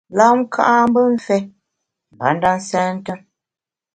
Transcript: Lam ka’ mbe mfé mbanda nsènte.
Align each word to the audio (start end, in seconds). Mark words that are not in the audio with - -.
Lam 0.17 0.37
ka’ 0.53 0.61
mbe 0.89 1.01
mfé 1.13 1.37
mbanda 2.13 2.49
nsènte. 2.59 3.13